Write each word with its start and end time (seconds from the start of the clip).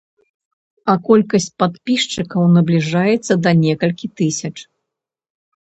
А 0.93 0.95
колькасць 1.09 1.47
падпісчыкаў 1.63 2.49
набліжаецца 2.57 3.33
да 3.45 3.51
некалькі 3.65 4.07
тысяч. 4.23 4.55